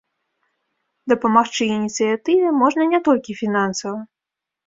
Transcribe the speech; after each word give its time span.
Дапамагчы 1.13 1.63
ініцыятыве 1.73 2.47
можна 2.61 2.83
не 2.93 2.99
толькі 3.09 3.37
фінансава. 3.43 3.99